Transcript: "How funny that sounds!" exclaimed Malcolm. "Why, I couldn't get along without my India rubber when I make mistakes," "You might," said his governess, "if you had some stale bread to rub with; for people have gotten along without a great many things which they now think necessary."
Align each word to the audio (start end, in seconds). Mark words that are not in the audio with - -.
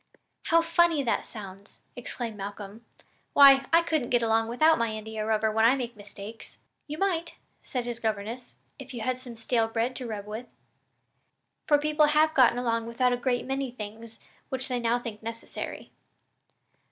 "How 0.45 0.63
funny 0.63 1.03
that 1.03 1.27
sounds!" 1.27 1.83
exclaimed 1.95 2.35
Malcolm. 2.35 2.83
"Why, 3.33 3.67
I 3.71 3.83
couldn't 3.83 4.09
get 4.09 4.23
along 4.23 4.47
without 4.47 4.79
my 4.79 4.87
India 4.95 5.23
rubber 5.23 5.51
when 5.51 5.63
I 5.63 5.75
make 5.75 5.95
mistakes," 5.95 6.57
"You 6.87 6.97
might," 6.97 7.35
said 7.61 7.85
his 7.85 7.99
governess, 7.99 8.55
"if 8.79 8.95
you 8.95 9.01
had 9.01 9.19
some 9.19 9.35
stale 9.35 9.67
bread 9.67 9.95
to 9.97 10.07
rub 10.07 10.25
with; 10.25 10.47
for 11.67 11.77
people 11.77 12.07
have 12.07 12.33
gotten 12.33 12.57
along 12.57 12.87
without 12.87 13.13
a 13.13 13.15
great 13.15 13.45
many 13.45 13.69
things 13.69 14.19
which 14.49 14.69
they 14.69 14.79
now 14.79 14.97
think 14.97 15.21
necessary." 15.21 15.91